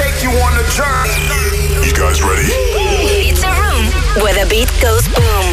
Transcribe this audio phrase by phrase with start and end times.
[0.00, 1.26] take you on a journey.
[1.86, 2.48] You guys ready?
[3.28, 3.84] It's a room
[4.22, 5.46] where the beat goes boom.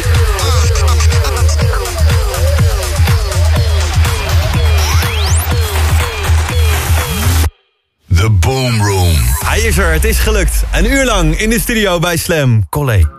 [8.08, 9.16] The Boom Room.
[9.44, 10.62] Hij is er, het is gelukt.
[10.72, 12.68] Een uur lang in de studio bij Slam.
[12.68, 13.17] Collé.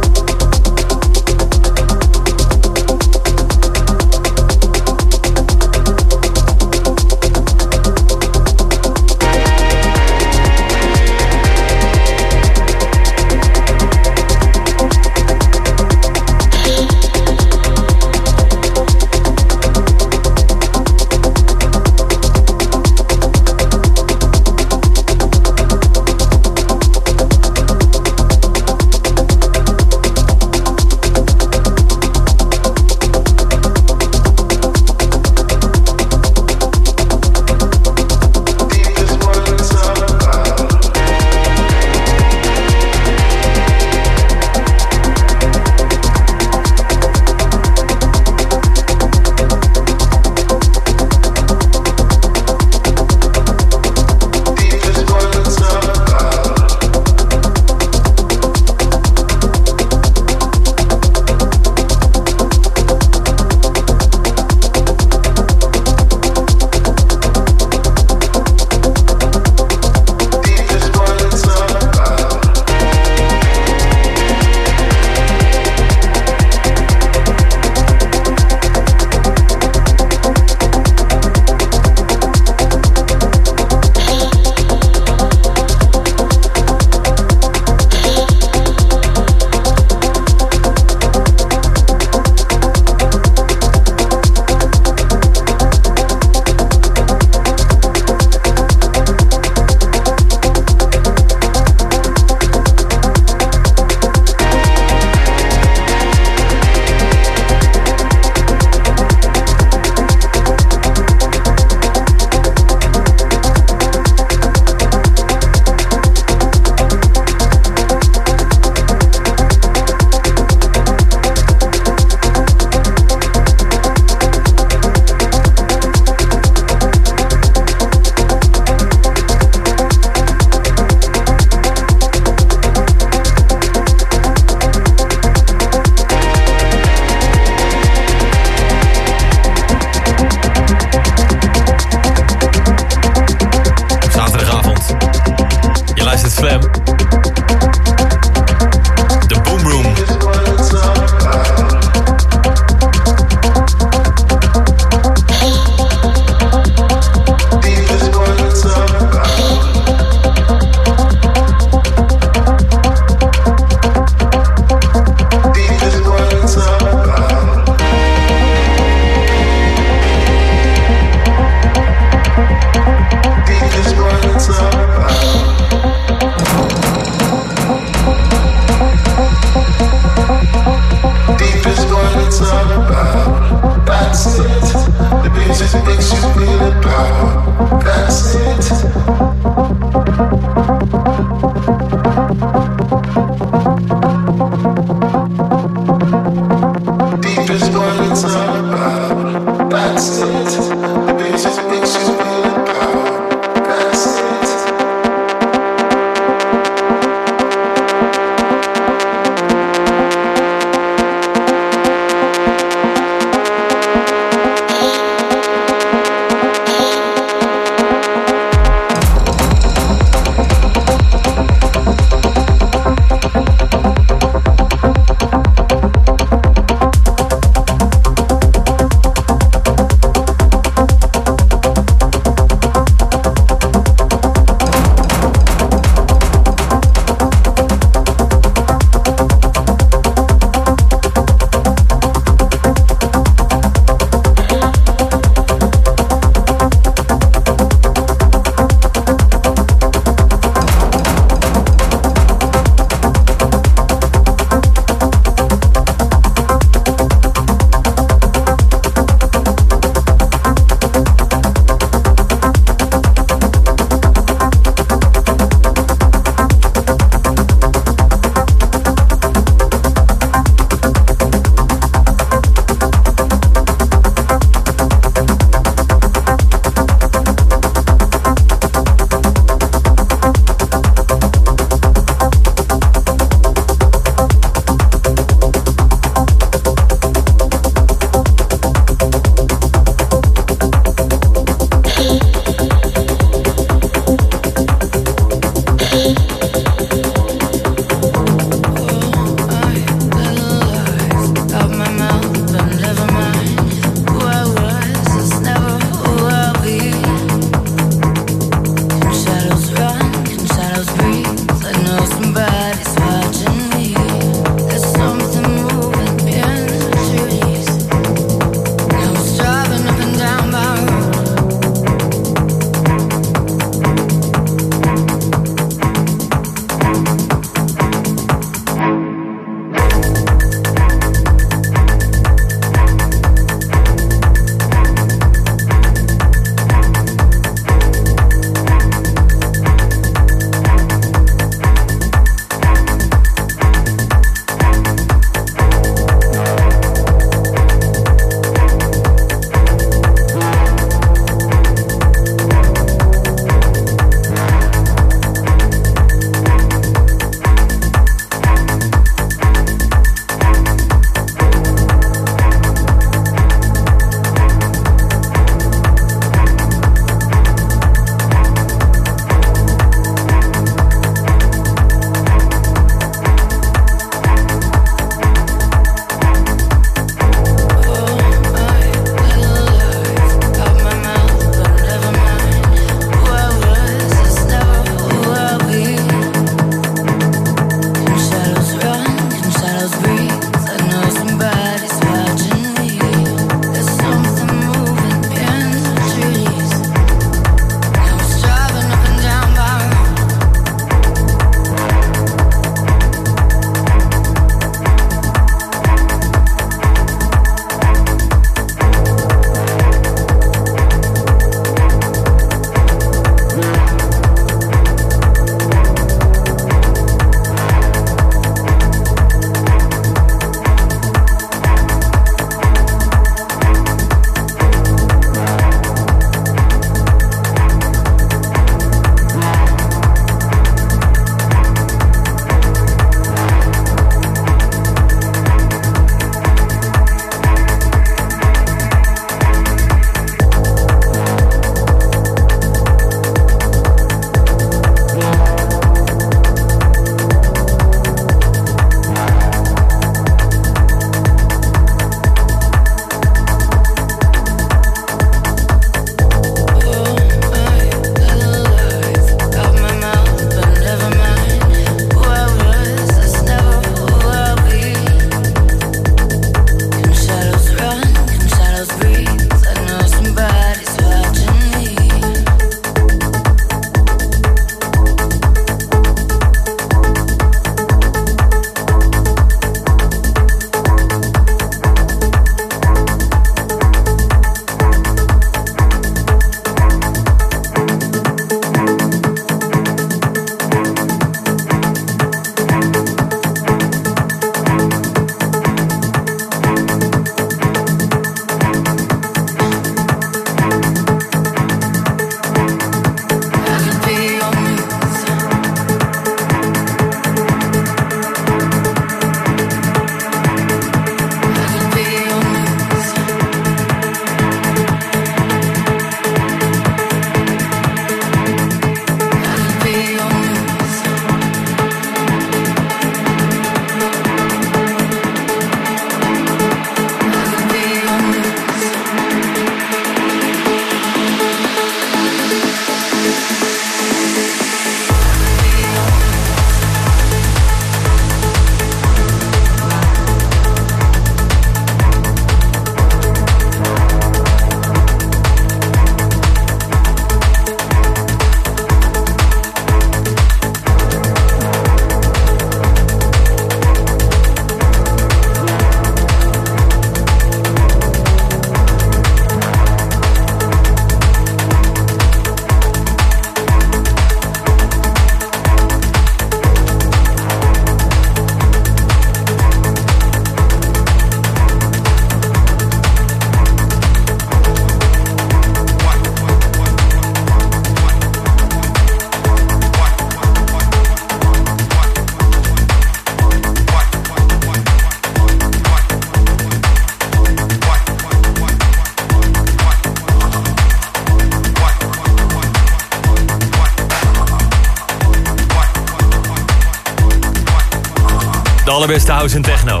[599.04, 600.00] Allerbeste house en techno.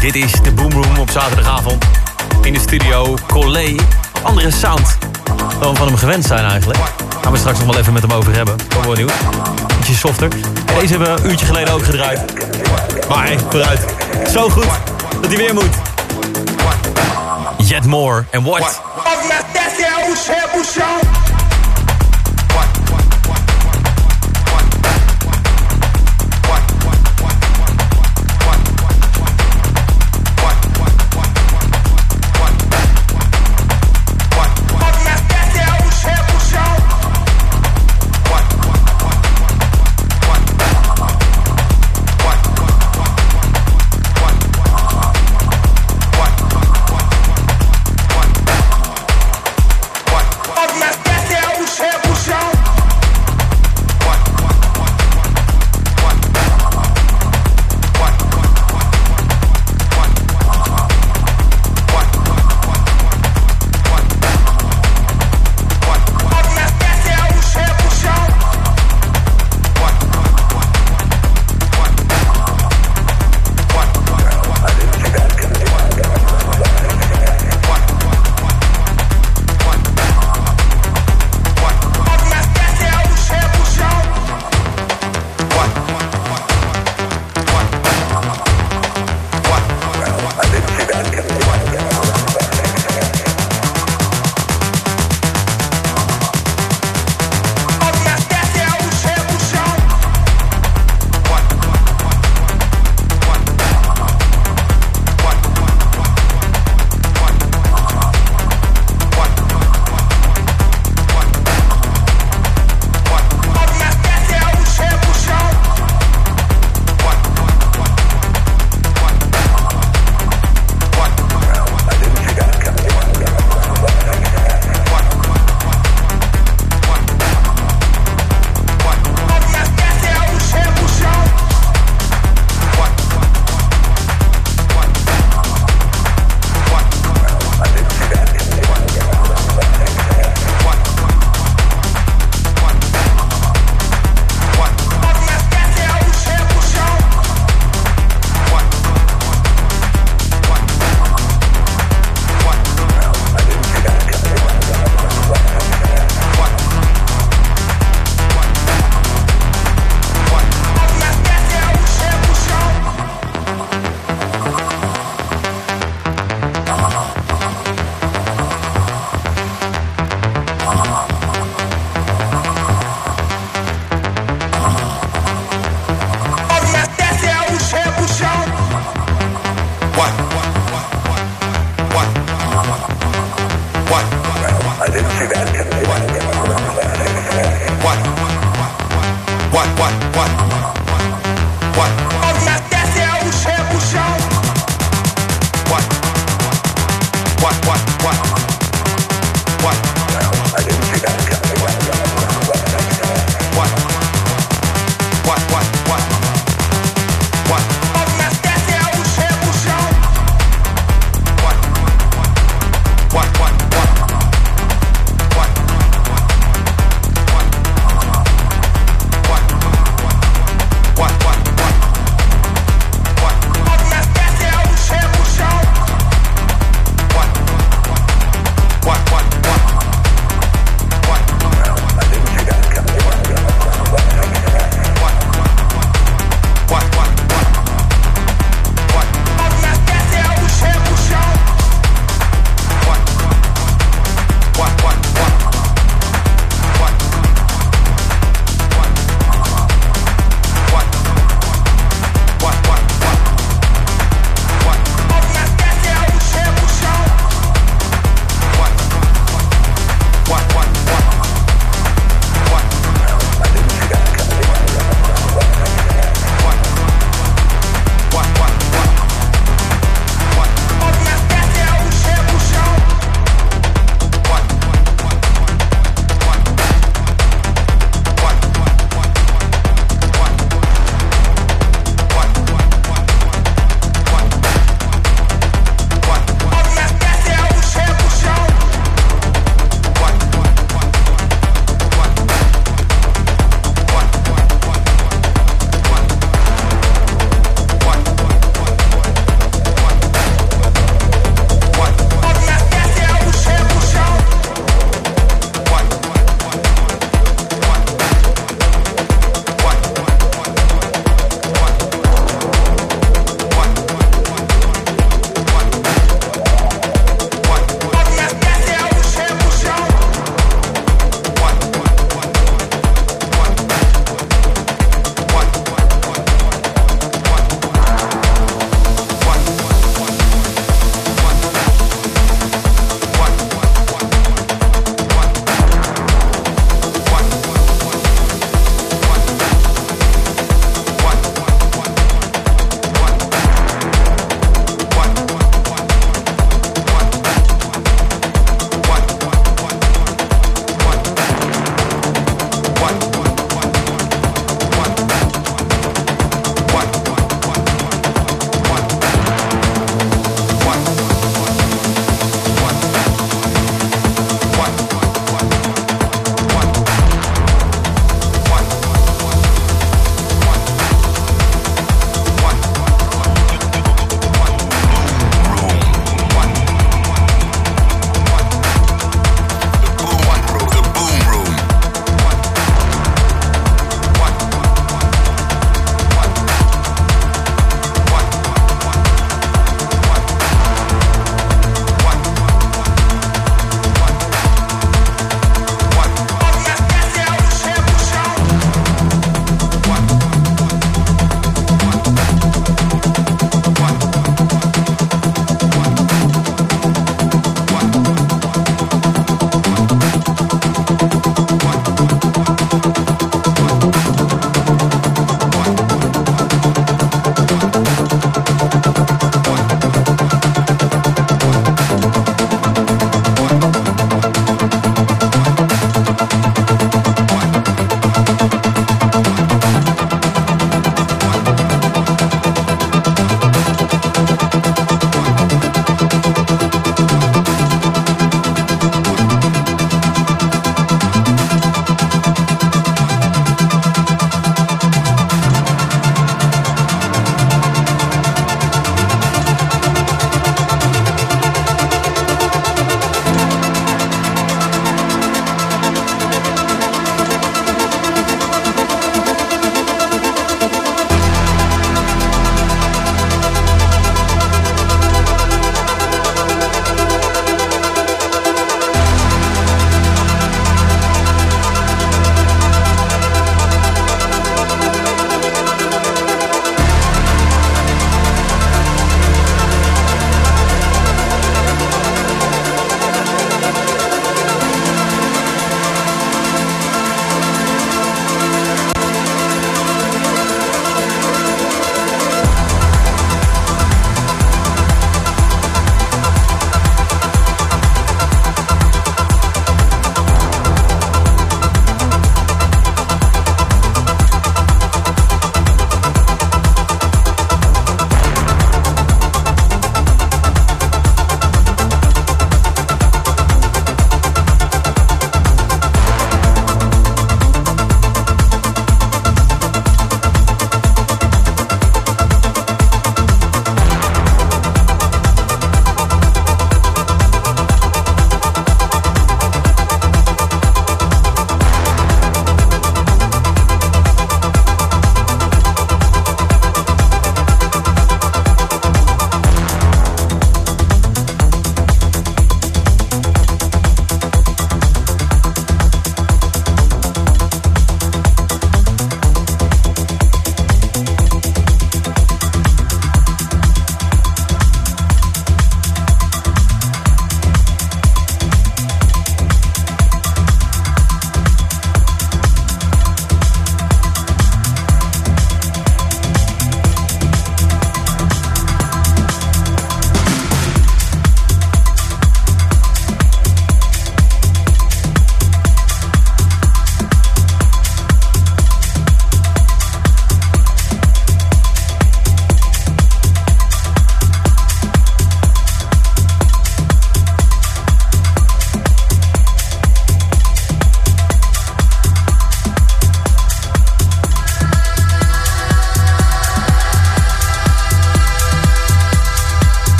[0.00, 1.84] Dit is de Boom Room op zaterdagavond.
[2.42, 3.74] In de studio Collé.
[4.22, 4.98] Andere sound
[5.60, 6.78] dan van hem gewend zijn eigenlijk.
[7.22, 8.56] Gaan we straks nog wel even met hem over hebben.
[8.56, 9.12] Ben wel benieuwd.
[9.78, 10.28] Ietsje softer.
[10.80, 12.20] Deze hebben we een uurtje geleden ook gedraaid.
[13.08, 13.84] Maar hey, vooruit.
[14.32, 14.68] Zo goed
[15.20, 15.74] dat hij weer moet.
[17.58, 18.82] Yet more and what?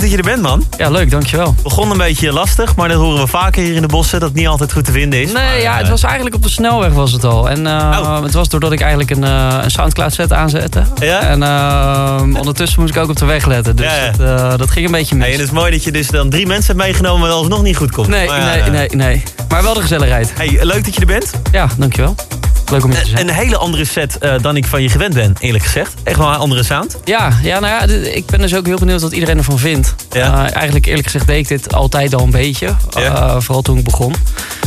[0.00, 0.64] Goed dat je er bent, man.
[0.76, 1.54] ja, leuk, dankjewel.
[1.62, 4.20] Begon een beetje lastig, maar dat horen we vaker hier in de bossen...
[4.20, 5.32] dat het niet altijd goed te vinden is.
[5.32, 7.48] Maar, Nee, ja, eh, het was eigenlijk op de snelweg was het al.
[7.50, 8.22] En eh, Oh.
[8.22, 10.82] het was doordat ik eigenlijk een, eh, een Soundcloud set aanzette.
[11.00, 11.20] Ja?
[11.20, 11.42] En
[12.36, 13.76] ondertussen moest ik ook op de weg letten.
[13.76, 14.10] Dus Ja, ja.
[14.48, 15.24] Dat, dat ging een beetje mis.
[15.24, 17.20] Hey, en het is mooi dat je dus dan drie mensen hebt meegenomen...
[17.20, 18.08] maar alsnog niet goed komt.
[18.08, 19.22] Nee, Maar, nee, nee, nee.
[19.48, 20.32] Maar wel de gezelligheid.
[20.36, 21.30] Hey, leuk dat je er bent.
[21.52, 22.14] Ja, dankjewel.
[22.70, 23.28] Leuk om hier te zijn.
[23.28, 25.94] Een hele andere set eh, dan ik van je gewend ben, eerlijk gezegd.
[26.02, 26.96] Echt wel een andere sound.
[27.04, 29.94] Ja, ja, nou ja, ik ben dus ook heel benieuwd wat iedereen ervan vindt.
[30.10, 30.46] Ja.
[30.46, 32.74] Eh, eigenlijk eerlijk gezegd deed ik dit altijd al een beetje.
[32.90, 33.00] Ja.
[33.00, 34.14] Eh, vooral toen ik begon.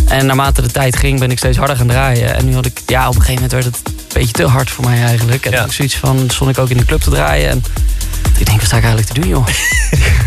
[0.08, 2.36] En naarmate de tijd ging ben ik steeds harder gaan draaien.
[2.36, 4.70] En nu had ik, ja, op een gegeven moment werd het een beetje te hard
[4.70, 5.46] voor mij eigenlijk.
[5.46, 5.58] En Ja.
[5.58, 7.50] toen ik zoiets van, stond ik ook in de club te draaien.
[7.50, 7.64] En
[8.38, 9.48] ik denk, wat sta ik eigenlijk te doen, joh?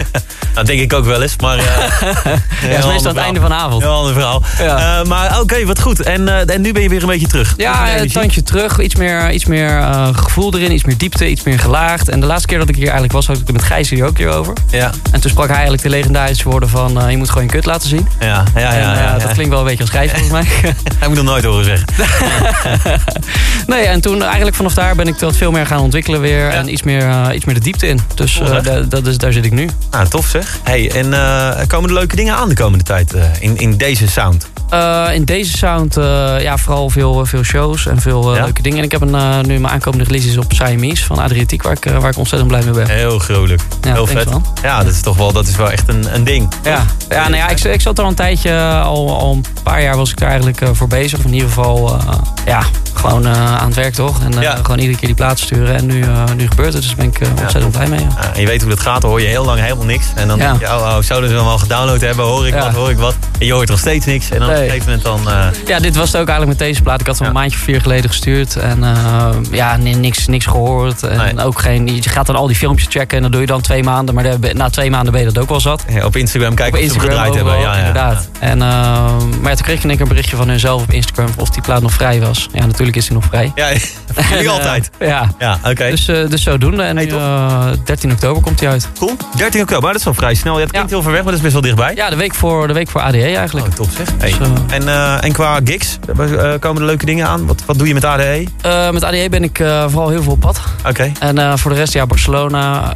[0.56, 1.58] Dat denk ik ook wel eens, maar...
[1.58, 1.64] eh,
[2.62, 3.82] Ja, dat is meestal het einde van de avond.
[3.82, 4.42] Heel ander verhaal.
[4.58, 5.00] Ja.
[5.00, 6.00] Eh, maar oké, wat goed.
[6.02, 7.54] En, eh, en nu ben je weer een beetje terug.
[7.56, 8.78] Ja, een tandje terug.
[8.80, 9.80] Iets meer, iets meer
[10.12, 12.08] gevoel erin, iets meer diepte, iets meer gelaagd.
[12.08, 14.02] En de laatste keer dat ik hier eigenlijk was, had ik het met Gijs hier
[14.02, 14.52] ook een keer over.
[14.70, 17.10] Ja, En toen sprak hij eigenlijk de legendarische woorden van...
[17.10, 18.08] je moet gewoon je kut laten zien.
[18.20, 18.60] ja, ja.
[18.60, 19.18] ja, en, ja, ja.
[19.18, 20.44] Dat klinkt wel een beetje als Gijs volgens mij.
[20.98, 21.86] Heb ik nog nooit horen zeggen.
[23.66, 26.48] nee, en toen eigenlijk vanaf daar ben ik dat veel meer gaan ontwikkelen weer.
[26.48, 28.00] En iets meer, iets meer de diepte in.
[28.14, 28.40] Dus
[28.88, 29.68] dat is, daar zit ik nu.
[29.90, 30.45] Nou, tof zeg.
[30.62, 34.08] Hey, en eh, komen er leuke dingen aan de komende tijd eh, in, in deze
[34.08, 34.48] sound?
[34.70, 35.94] Eh, in deze sound
[36.40, 38.44] ja, vooral veel, veel shows en veel Ja?
[38.44, 38.78] leuke dingen.
[38.78, 41.62] En ik heb een, nu mijn aankomende releases op Siamese van Adriatiek...
[41.62, 42.88] waar ik, waar ik ontzettend blij mee ben.
[42.88, 43.62] Heel gruwelijk.
[43.82, 44.28] Ja, Heel vet.
[44.62, 46.52] Ja, dat is toch wel, dat is wel echt een, een ding.
[46.62, 49.82] Ja, ja, nou ja ik, ik zat er al een tijdje, al, al een paar
[49.82, 51.18] jaar was ik er eigenlijk voor bezig.
[51.18, 52.00] Of in ieder geval,
[52.46, 52.62] ja,
[52.98, 54.20] gewoon eh, aan het werk toch.
[54.22, 54.56] En eh, Ja.
[54.56, 55.74] gewoon iedere keer die plaatsen sturen.
[55.76, 58.00] En nu, eh, nu gebeurt het, dus daar ben ik ontzettend blij mee.
[58.00, 58.06] ja.
[58.22, 60.06] Ja, en je weet hoe dat gaat, dan hoor je heel lang helemaal niks.
[60.14, 60.48] En dan Ja.
[60.48, 62.24] denk je, oh, oh, zouden ze hem al gedownload hebben?
[62.24, 63.14] Hoor ik wat, hoor ik wat?
[63.38, 64.30] En je hoort nog steeds niks.
[64.30, 65.20] En dan op een gegeven moment dan...
[65.66, 67.00] Ja, dit was het ook eigenlijk met deze plaat.
[67.00, 68.56] Ik had hem een maandje of vier geleden gestuurd.
[68.56, 68.84] En
[69.50, 71.02] ja, ni- niks, niks gehoord.
[71.02, 71.44] En Nee.
[71.44, 73.82] ook geen, je gaat dan al die filmpjes checken en dan doe je dan twee
[73.82, 74.14] maanden.
[74.14, 75.84] Maar na twee maanden ben je dat ook wel zat.
[75.88, 77.58] ja, op Instagram kijken Op ze Instagram gedraaid hebben.
[77.58, 78.28] Ja, ja, inderdaad.
[78.38, 78.58] En,
[79.42, 82.20] maar toen kreeg ik een berichtje van hunzelf op Instagram of die plaat nog vrij
[82.20, 82.48] was.
[82.52, 83.52] Ja, natuurlijk is hij nog vrij.
[83.54, 83.68] Ja,
[84.30, 84.90] jullie eh, altijd.
[84.98, 85.90] ja, Ja, oké.
[85.90, 86.82] dus, eh, dus zodoende.
[86.82, 87.20] En Hey, nu, tof.
[87.20, 88.88] eh, 13 oktober komt hij uit.
[88.98, 89.16] Cool.
[89.36, 90.54] 13 oktober, maar dat is wel vrij snel.
[90.54, 91.94] Ja, het klinkt heel ver weg, maar dat is best wel dichtbij.
[91.94, 93.66] Ja, de week voor, de week voor ADE eigenlijk.
[93.66, 94.08] Oh, top zeg.
[94.18, 94.34] Hey.
[94.38, 95.98] Dus, en, en qua gigs,
[96.60, 97.46] komen er leuke dingen aan?
[97.46, 98.46] Wat, wat doe je met ADE?
[98.92, 99.56] Met ADE ben ik
[99.88, 100.60] vooral heel veel op pad.
[100.88, 101.12] Oké.
[101.20, 102.92] En voor de rest, ja, Barcelona,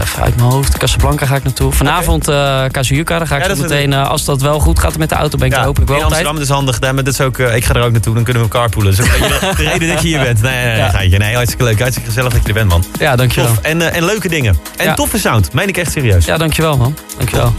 [0.00, 1.72] even uit mijn hoofd, Casablanca ga ik naartoe.
[1.72, 5.08] Vanavond eh Cazuca, daar ga ik Ja, zo meteen, als dat wel goed gaat met
[5.08, 6.04] de auto, ben ik er hopelijk wel in.
[6.04, 6.78] Amsterdam, is handig.
[6.78, 8.96] Daar, maar dat is ook, ik ga er ook naartoe, dan kunnen we carpoolen.
[8.96, 10.42] Dat is ook de, de reden dat je hier bent.
[10.42, 11.18] Nee, nee, nee, Ja.
[11.18, 11.78] nee hartstikke leuk.
[11.78, 12.84] Hartstikke gezellig dat je er bent, man.
[12.98, 13.48] Ja, dankjewel.
[13.54, 13.58] Tof.
[13.62, 14.58] En, eh, en leuke dingen.
[14.76, 14.94] En Ja.
[14.94, 15.52] toffe sound.
[15.52, 16.24] Meen ik echt serieus.
[16.24, 16.96] Ja, dankjewel man.
[17.16, 17.54] Dankjewel.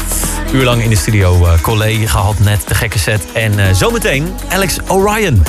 [0.54, 3.22] Uur lang in de studio, eh collega gehad net, de gekke set.
[3.34, 5.44] En eh, zometeen Alex Orion.